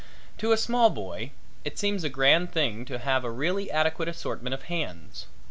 [0.39, 1.29] To a small boy
[1.63, 5.27] it seems a grand thing to have a really adequate assortment of hands.